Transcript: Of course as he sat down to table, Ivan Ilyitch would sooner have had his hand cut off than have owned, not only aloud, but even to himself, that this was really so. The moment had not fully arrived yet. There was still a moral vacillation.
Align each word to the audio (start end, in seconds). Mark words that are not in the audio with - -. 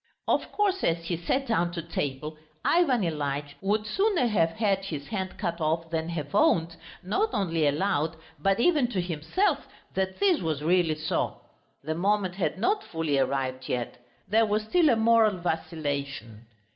Of 0.27 0.51
course 0.51 0.83
as 0.83 1.03
he 1.05 1.15
sat 1.15 1.45
down 1.45 1.71
to 1.73 1.81
table, 1.83 2.35
Ivan 2.65 3.03
Ilyitch 3.03 3.53
would 3.61 3.85
sooner 3.85 4.25
have 4.25 4.49
had 4.53 4.85
his 4.85 5.09
hand 5.09 5.37
cut 5.37 5.61
off 5.61 5.91
than 5.91 6.09
have 6.09 6.33
owned, 6.33 6.75
not 7.03 7.29
only 7.33 7.67
aloud, 7.67 8.15
but 8.39 8.59
even 8.59 8.87
to 8.93 8.99
himself, 8.99 9.67
that 9.93 10.19
this 10.19 10.41
was 10.41 10.63
really 10.63 10.95
so. 10.95 11.41
The 11.83 11.93
moment 11.93 12.33
had 12.33 12.57
not 12.57 12.83
fully 12.83 13.19
arrived 13.19 13.69
yet. 13.69 14.03
There 14.27 14.47
was 14.47 14.63
still 14.63 14.89
a 14.89 14.95
moral 14.95 15.37
vacillation. 15.37 16.47